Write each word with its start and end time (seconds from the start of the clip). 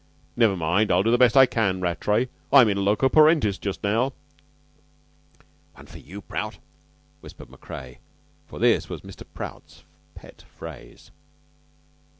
Never 0.35 0.57
mind. 0.57 0.89
I'll 0.89 1.03
do 1.03 1.11
the 1.11 1.19
best 1.19 1.37
I 1.37 1.45
can, 1.45 1.79
Rattray. 1.79 2.27
I'm 2.51 2.67
in 2.69 2.83
loco 2.83 3.07
parentis 3.07 3.59
just 3.59 3.83
now." 3.83 4.13
("One 5.75 5.85
for 5.85 5.99
you, 5.99 6.21
Prout," 6.21 6.57
whispered 7.19 7.51
Macrea, 7.51 7.97
for 8.47 8.57
this 8.57 8.89
was 8.89 9.01
Mr. 9.01 9.25
Prout's 9.35 9.83
pet 10.15 10.43
phrase.) 10.57 11.11